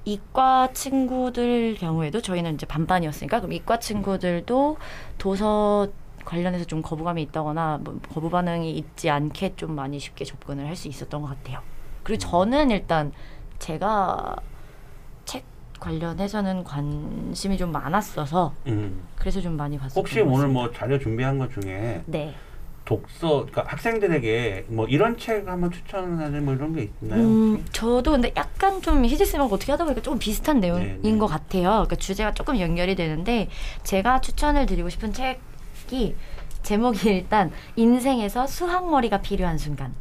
이과 0.03 0.69
친구들 0.73 1.75
경우에도 1.75 2.21
저희는 2.21 2.55
이제 2.55 2.65
반반이었으니까 2.65 3.39
그럼 3.39 3.53
이과 3.53 3.79
친구들도 3.79 4.77
도서 5.17 5.87
관련해서 6.25 6.65
좀 6.65 6.81
거부감이 6.81 7.21
있다거나 7.23 7.79
뭐 7.83 7.99
거부 8.13 8.29
반응이 8.29 8.71
있지 8.71 9.09
않게 9.09 9.55
좀 9.55 9.75
많이 9.75 9.99
쉽게 9.99 10.25
접근을 10.25 10.67
할 10.67 10.75
수 10.75 10.87
있었던 10.87 11.21
것 11.21 11.27
같아요. 11.27 11.61
그리고 12.03 12.19
저는 12.19 12.71
일단 12.71 13.13
제가 13.59 14.35
책 14.35 14.54
관련해서는 15.79 16.63
관심이 16.63 17.57
좀 17.57 17.71
많았어서 17.71 18.53
음. 18.67 19.01
그래서 19.15 19.41
좀 19.41 19.57
많이 19.57 19.77
봤었던 19.77 20.01
혹시 20.01 20.21
것 20.21 20.29
오늘. 20.31 20.47
뭐 20.47 20.71
자료 20.71 20.97
준비한 20.99 21.37
것 21.37 21.51
중에 21.53 22.03
네. 22.05 22.35
독서, 22.85 23.47
그러니까 23.47 23.63
학생들에게 23.65 24.65
뭐 24.69 24.85
이런 24.87 25.17
책 25.17 25.47
한번 25.47 25.71
추천하는 25.71 26.45
뭐 26.45 26.53
이런 26.53 26.73
게 26.73 26.91
있나요? 27.01 27.23
음, 27.23 27.65
저도 27.71 28.11
근데 28.11 28.31
약간 28.37 28.79
좀 28.81 29.03
희재 29.03 29.25
쌤하고 29.25 29.55
어떻게 29.55 29.71
하다 29.71 29.85
보니까 29.85 30.01
조금 30.03 30.19
비슷한 30.19 30.59
내용인 30.59 31.01
네, 31.01 31.09
네. 31.11 31.17
것 31.17 31.25
같아요. 31.25 31.69
그러니까 31.69 31.95
주제가 31.95 32.33
조금 32.35 32.59
연결이 32.59 32.95
되는데 32.95 33.49
제가 33.83 34.21
추천을 34.21 34.67
드리고 34.67 34.89
싶은 34.89 35.13
책이 35.13 36.15
제목이 36.61 37.09
일단 37.09 37.51
인생에서 37.75 38.45
수학머리가 38.45 39.21
필요한 39.21 39.57
순간. 39.57 39.93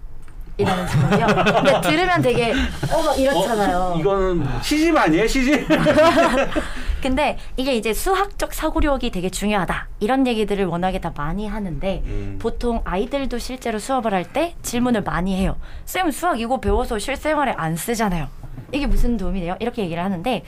이라는 0.57 0.87
제목이요. 0.87 1.27
근데 1.27 1.81
들으면 1.81 2.23
되게 2.23 2.53
어막 2.93 3.19
이렇잖아요. 3.19 3.77
어, 3.79 3.99
이거는 3.99 4.47
시집 4.63 4.97
아니에요? 4.97 5.27
시집? 5.27 5.67
근데 7.03 7.37
이게 7.57 7.75
이제 7.75 7.93
수학적 7.93 8.55
사고력이 8.55 9.11
되게 9.11 9.29
중요하다. 9.29 9.89
이런 10.01 10.27
얘기들을 10.27 10.65
워낙에 10.67 11.01
다 11.01 11.13
많이 11.17 11.47
하는데 11.49 12.03
음. 12.07 12.39
보통 12.41 12.81
아이들도 12.85 13.39
실제로 13.39 13.79
수업을 13.79 14.15
할 14.15 14.25
때 14.25 14.55
질문을 14.63 15.03
많이 15.03 15.37
해요. 15.37 15.57
쌤 15.85 16.11
수학 16.11 16.41
이거 16.41 16.59
배워서 16.61 16.99
실생활에 16.99 17.53
안 17.57 17.77
쓰잖아요. 17.77 18.29
이게 18.73 18.87
무슨 18.87 19.17
도움이 19.19 19.41
돼요? 19.41 19.57
이렇게 19.61 19.83
얘기를 19.83 20.03
하는데 20.03 20.43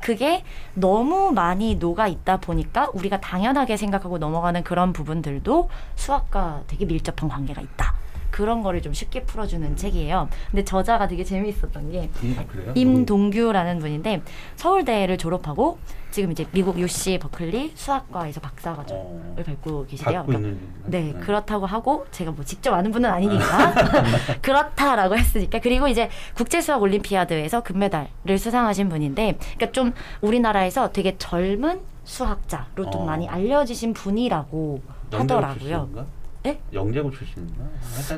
그게 0.00 0.44
너무 0.74 1.32
많이 1.32 1.76
녹아 1.76 2.08
있다 2.08 2.36
보니까 2.36 2.88
우리가 2.92 3.20
당연하게 3.20 3.76
생각하고 3.76 4.18
넘어가는 4.18 4.62
그런 4.64 4.92
부분들도 4.92 5.70
수학과 5.96 6.60
되게 6.66 6.84
밀접한 6.84 7.28
관계가 7.28 7.60
있다. 7.62 7.94
그런 8.32 8.62
거를 8.62 8.82
좀 8.82 8.92
쉽게 8.92 9.22
풀어주는 9.22 9.76
책이에요. 9.76 10.28
근데 10.50 10.64
저자가 10.64 11.06
되게 11.06 11.22
재미있었던 11.22 11.92
게 11.92 12.10
음, 12.24 12.44
그래요? 12.50 12.72
임동규라는 12.74 13.78
분인데 13.78 14.22
서울대를 14.56 15.18
졸업하고 15.18 15.78
지금 16.10 16.32
이제 16.32 16.46
미국 16.50 16.78
UC 16.78 17.18
버클리 17.18 17.72
수학과에서 17.74 18.40
박사 18.40 18.74
과정을 18.74 19.02
어, 19.04 19.42
밟고 19.44 19.86
계시대요. 19.86 20.24
그러니까 20.26 20.48
있는 20.48 20.60
네, 20.86 21.12
그렇다고 21.20 21.66
하고 21.66 22.06
제가 22.10 22.32
뭐 22.32 22.44
직접 22.44 22.74
아는 22.74 22.90
분은 22.90 23.08
아니니까 23.08 23.74
그렇다라고 24.42 25.16
했으니까 25.16 25.60
그리고 25.60 25.88
이제 25.88 26.10
국제 26.34 26.60
수학 26.60 26.82
올림피아드에서 26.82 27.62
금메달을 27.62 28.38
수상하신 28.38 28.88
분인데 28.88 29.38
그러니까 29.38 29.72
좀 29.72 29.92
우리나라에서 30.20 30.90
되게 30.92 31.16
젊은 31.18 31.80
수학자로 32.04 32.90
좀 32.90 33.02
어. 33.02 33.04
많이 33.04 33.28
알려지신 33.28 33.92
분이라고 33.94 34.80
하더라고요. 35.12 36.21
네? 36.42 36.60
영재고 36.72 37.12
출신인가? 37.12 37.62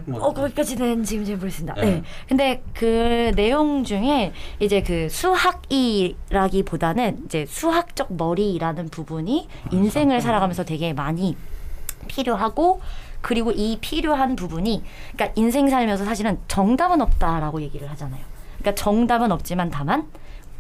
뭐어 0.07 0.33
거기까지는 0.33 1.05
지금 1.05 1.27
잘 1.27 1.37
모르겠습니다. 1.37 1.75
네. 1.75 1.85
네. 1.85 2.03
근데 2.27 2.63
그 2.73 3.33
내용 3.37 3.85
중에 3.85 4.33
이제 4.61 4.83
그 4.83 5.11
수학이라기보다는 5.11 7.25
이제 7.27 7.45
수학적 7.47 8.15
머리라는 8.15 8.89
부분이 8.89 9.47
인생을 9.71 10.23
살아가면서 10.23 10.65
되게 10.65 10.95
많이 10.95 11.37
필요하고 12.09 12.81
그리고 13.21 13.53
이 13.53 13.79
필요한 13.81 14.37
부분이 14.37 14.83
그러니까 15.13 15.41
인생 15.41 15.69
살면서 15.69 16.05
사실은 16.05 16.39
정답은 16.49 17.03
없다라고 17.03 17.61
얘기를 17.63 17.91
하잖아요. 17.91 18.23
그러니까 18.59 18.75
정답은 18.75 19.31
없지만 19.33 19.71
다만 19.71 20.09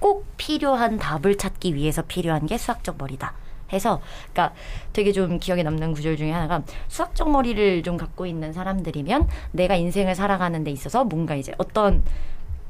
꼭 0.00 0.26
필요한 0.36 0.98
답을 0.98 1.38
찾기 1.38 1.74
위해서 1.74 2.02
필요한 2.02 2.44
게 2.46 2.58
수학적 2.58 2.96
머리다. 2.98 3.32
해서 3.74 4.00
그러니까 4.32 4.54
되게 4.92 5.12
좀 5.12 5.38
기억에 5.38 5.62
남는 5.62 5.92
구절 5.92 6.16
중에 6.16 6.32
하나가 6.32 6.62
수학적 6.88 7.30
머리를 7.30 7.82
좀 7.82 7.96
갖고 7.96 8.26
있는 8.26 8.52
사람들이면 8.52 9.28
내가 9.52 9.74
인생을 9.74 10.14
살아가는 10.14 10.64
데 10.64 10.70
있어서 10.70 11.04
뭔가 11.04 11.34
이제 11.34 11.52
어떤 11.58 12.02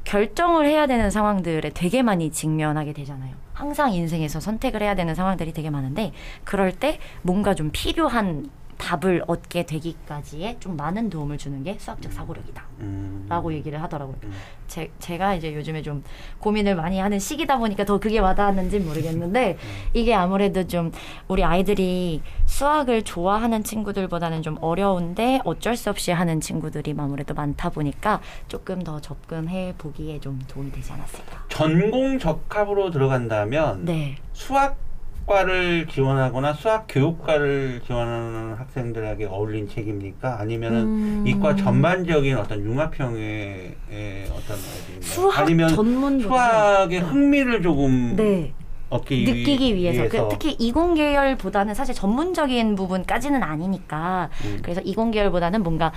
결정을 0.03 0.67
해야 0.67 0.85
되는 0.85 1.09
상황들에 1.09 1.71
되게 1.73 2.03
많이 2.03 2.31
직면하게 2.31 2.93
되잖아요. 2.93 3.33
항상 3.53 3.93
인생에서 3.93 4.39
선택을 4.39 4.81
해야 4.81 4.95
되는 4.95 5.15
상황들이 5.15 5.51
되게 5.53 5.69
많은데 5.69 6.11
그럴 6.43 6.71
때 6.71 6.99
뭔가 7.21 7.55
좀 7.55 7.69
필요한 7.71 8.49
답을 8.77 9.23
얻게 9.27 9.65
되기까지에 9.65 10.57
좀 10.59 10.75
많은 10.77 11.09
도움을 11.09 11.37
주는 11.37 11.63
게 11.63 11.77
수학적 11.79 12.11
사고력이다. 12.11 12.63
음. 12.79 13.25
라고 13.29 13.53
얘기를 13.53 13.81
하더라고요. 13.81 14.15
음. 14.23 14.33
제, 14.67 14.91
제가 14.99 15.35
이제 15.35 15.53
요즘에 15.53 15.81
좀 15.81 16.03
고민을 16.39 16.75
많이 16.75 16.99
하는 16.99 17.19
시기다 17.19 17.57
보니까 17.57 17.85
더 17.85 17.99
그게 17.99 18.19
와닿았는지 18.19 18.79
모르겠는데 18.79 19.57
이게 19.93 20.13
아무래도 20.13 20.67
좀 20.67 20.91
우리 21.27 21.43
아이들이 21.43 22.21
수학을 22.45 23.03
좋아하는 23.03 23.63
친구들보다는 23.63 24.41
좀 24.41 24.57
어려운데 24.61 25.41
어쩔 25.45 25.75
수 25.75 25.89
없이 25.89 26.11
하는 26.11 26.41
친구들이 26.41 26.93
아무래도 26.97 27.33
많다 27.33 27.69
보니까 27.69 28.21
조금 28.47 28.81
더 28.83 28.99
접근해 28.99 29.73
보기에 29.77 30.19
좀 30.19 30.39
도움이 30.47 30.71
되지 30.71 30.91
않았을까. 30.91 31.45
전공 31.49 32.19
적합으로 32.19 32.91
들어간다면 32.91 33.85
네. 33.85 34.15
수학 34.33 34.84
과를 35.25 35.87
지원하거나 35.87 36.53
수학 36.53 36.85
교육과를 36.87 37.81
지원하는 37.85 38.53
학생들에게 38.55 39.25
어울린 39.25 39.67
책입니까? 39.67 40.39
아니면은 40.39 40.79
음. 40.81 41.23
이과 41.27 41.55
전반적인 41.55 42.37
어떤 42.37 42.63
융합형의 42.63 43.75
의 43.89 44.25
어떤? 44.29 44.57
수학 45.01 45.39
아니면 45.39 45.69
전문 45.69 46.19
수학의 46.19 46.99
흥미를 46.99 47.61
조금 47.61 48.15
네. 48.15 48.53
느끼기 48.91 49.75
위해서, 49.75 50.03
위해서. 50.03 50.27
그, 50.27 50.29
특히 50.29 50.55
이공 50.59 50.93
계열보다는 50.93 51.73
사실 51.73 51.95
전문적인 51.95 52.75
부분까지는 52.75 53.41
아니니까 53.41 54.29
음. 54.45 54.59
그래서 54.61 54.79
이공 54.81 55.11
계열보다는 55.11 55.63
뭔가 55.63 55.91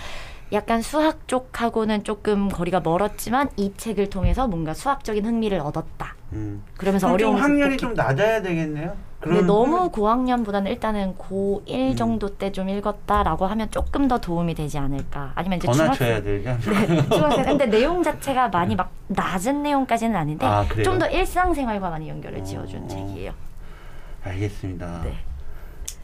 약간 0.53 0.81
수학 0.81 1.29
쪽하고는 1.29 2.05
조금 2.05 2.49
거리가 2.49 2.81
멀었지만 2.81 3.51
이 3.57 3.73
책을 3.77 4.09
통해서 4.09 4.49
뭔가 4.49 4.73
수학적인 4.73 5.25
흥미를 5.25 5.61
얻었다. 5.61 6.17
음. 6.33 6.64
그러면서 6.77 7.12
어려운 7.12 7.37
좀 7.37 7.43
학년이 7.43 7.77
좀 7.77 7.95
낮아야 7.95 8.41
되겠네요. 8.41 9.08
근데 9.20 9.42
너무 9.42 9.90
고학년보다는 9.90 10.70
일단은 10.70 11.16
고1 11.16 11.90
음. 11.90 11.96
정도 11.96 12.28
때 12.37 12.52
좀 12.52 12.68
읽었다라고 12.68 13.46
하면 13.46 13.70
조금 13.70 14.09
더 14.09 14.18
도움이 14.20 14.54
되지 14.54 14.78
않을까. 14.78 15.33
아니면 15.35 15.59
이제 15.59 15.70
중학생. 15.70 16.24
네, 16.24 16.42
중학생. 17.11 17.44
근데 17.44 17.66
내용 17.66 18.02
자체가 18.02 18.48
많이 18.48 18.74
막 18.76 18.90
낮은 19.09 19.62
내용까지는 19.62 20.16
아닌데 20.16 20.46
아, 20.46 20.64
그래요? 20.68 20.85
좀더 20.85 21.09
일상생활과 21.11 21.90
많이 21.90 22.09
연결을 22.09 22.44
지어준 22.44 22.85
어. 22.85 22.88
책이에요. 22.88 23.33
알겠습니다. 24.24 25.02
네, 25.04 25.14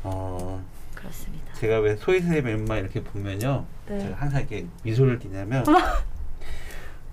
어, 0.03 0.61
그렇습니다. 0.95 1.53
제가 1.55 1.79
왜 1.81 1.97
소희선의 1.97 2.43
멤버 2.43 2.77
이렇게 2.77 3.03
보면요. 3.03 3.65
네. 3.89 3.99
제가 4.01 4.17
항상 4.17 4.41
이렇게 4.41 4.67
미소를 4.83 5.19
띠냐면 5.19 5.65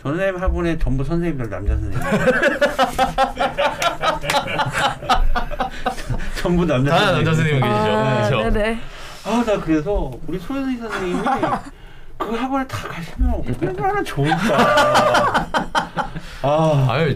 전선생님 0.02 0.42
학원에 0.42 0.78
전부 0.80 1.04
선생님들 1.04 1.48
남자 1.50 1.74
선생님. 1.76 2.00
전부 6.42 6.66
남자 6.66 6.90
다 6.92 6.98
선생님. 6.98 7.24
남자 7.24 7.34
선생님 7.36 7.62
계시죠. 7.62 7.92
아, 7.92 8.28
그렇죠. 8.30 8.50
네네. 8.50 8.80
아, 9.26 9.44
나 9.46 9.60
그래서 9.62 10.12
우리 10.26 10.40
소연이 10.40 10.76
선생님이 10.78 11.22
그 12.18 12.36
학원에 12.36 12.66
다 12.68 12.88
가시면 12.88 13.44
얼마나 13.62 14.02
좋을까. 14.02 15.48
아, 16.42 16.88
아유 16.90 17.16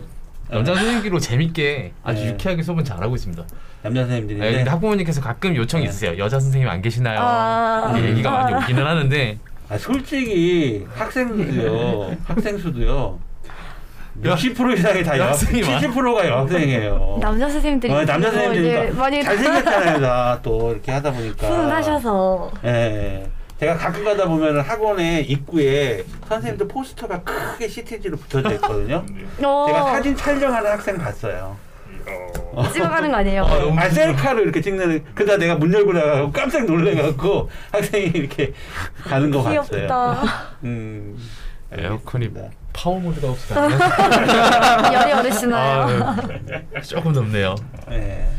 남자 0.49 0.75
선생님끼로 0.75 1.19
재밌게 1.19 1.93
아주 2.03 2.21
네. 2.21 2.29
유쾌하게 2.29 2.61
수업은 2.61 2.83
잘하고 2.83 3.15
있습니다. 3.15 3.41
남자 3.81 4.01
네, 4.01 4.05
선생님들인데 4.05 4.53
근데 4.57 4.69
학부모님께서 4.69 5.21
가끔 5.21 5.55
요청이 5.55 5.85
네. 5.85 5.89
있으세요. 5.89 6.15
여자 6.19 6.39
선생님 6.39 6.69
안 6.69 6.83
계시나요? 6.83 7.19
아. 7.19 7.91
이렇게 7.95 8.11
얘기가 8.11 8.29
많이 8.29 8.53
오기는 8.53 8.85
하는데 8.85 9.39
아, 9.69 9.77
솔직히 9.77 10.85
학생수도요. 10.93 12.15
학생수도요. 12.25 13.19
60% 14.23 14.77
이상이 14.77 15.03
다 15.03 15.17
여학, 15.17 15.27
여학생이 15.29 15.61
많아. 15.61 15.79
70%가 15.79 16.27
여학생이에요. 16.27 17.17
남자 17.21 17.49
선생님들이 17.49 17.91
어, 17.91 18.05
남자 18.05 18.29
이제 18.29 18.37
선생님들이 18.37 18.91
많이 18.97 19.23
잘생겼잖아요, 19.23 19.99
다 20.01 20.39
또 20.41 20.71
이렇게 20.71 20.91
하다 20.91 21.11
보니까. 21.11 21.47
훈훈하셔서 21.47 22.51
예, 22.63 22.69
예. 22.69 23.29
제가 23.59 23.75
가끔 23.75 24.05
가다 24.05 24.25
보면 24.27 24.59
학원에 24.61 25.19
입구에 25.21 26.03
선생님들 26.29 26.67
포스터가 26.67 27.23
크게 27.23 27.67
CTG로 27.67 28.15
붙어져 28.17 28.53
있거든요. 28.55 29.03
어, 29.43 29.65
제가 29.67 29.83
사진 29.91 30.15
촬영하는 30.15 30.71
학생 30.71 30.97
봤어요. 30.97 31.57
찍어가는 32.73 33.11
거 33.11 33.17
아니에요? 33.17 33.43
어, 33.43 33.59
너무 33.59 33.79
아 33.79 33.89
셀카로 33.89 34.41
이렇게 34.41 34.61
찍는 34.61 35.03
그러다 35.13 35.37
내가 35.37 35.55
문 35.55 35.73
열고 35.73 35.93
나가고 35.93 36.31
깜짝 36.31 36.65
놀래갖고 36.65 37.49
학생이 37.71 38.05
이렇게 38.07 38.53
가는 39.03 39.29
거 39.31 39.43
봤어요. 39.43 39.61
귀엽다. 39.63 40.23
음, 40.63 41.17
에어컨이. 41.71 42.29
파워 42.73 42.99
모드가 42.99 43.29
없어서. 43.29 43.69
열이 44.93 45.11
어르시나요? 45.13 46.15
아, 46.75 46.81
조금 46.81 47.13
덥네요. 47.13 47.55
네. 47.89 48.29